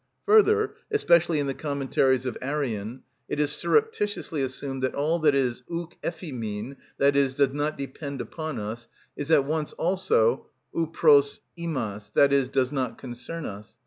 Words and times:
Further, 0.25 0.73
especially 0.89 1.37
in 1.37 1.45
the 1.45 1.53
commentaries 1.53 2.25
of 2.25 2.35
Arrian, 2.41 3.03
it 3.29 3.39
is 3.39 3.51
surreptitiously 3.51 4.41
assumed 4.41 4.81
that 4.81 4.95
all 4.95 5.19
that 5.19 5.35
is 5.35 5.61
ουκ 5.71 5.91
εφ᾽ 6.01 6.33
ἡμιν 6.35 6.77
(i.e., 6.99 7.11
does 7.11 7.53
not 7.53 7.77
depend 7.77 8.19
upon 8.19 8.57
us) 8.57 8.87
is 9.15 9.29
at 9.29 9.45
once 9.45 9.73
also 9.73 10.47
ου 10.75 10.87
προς 10.87 11.41
ἡμας 11.55 12.09
(i.e., 12.17 12.47
does 12.47 12.71
not 12.71 12.97
concern 12.97 13.45
us). 13.45 13.77